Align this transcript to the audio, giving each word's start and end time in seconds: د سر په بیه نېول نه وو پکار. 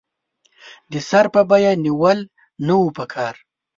د 0.91 0.93
سر 1.09 1.25
په 1.33 1.41
بیه 1.49 1.71
نېول 1.83 2.19
نه 2.65 2.73
وو 2.79 2.87
پکار. 2.97 3.35